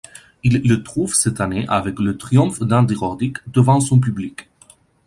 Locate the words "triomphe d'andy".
2.17-2.95